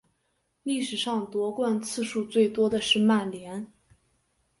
[0.63, 3.71] 历史上夺冠次数最多的是曼联。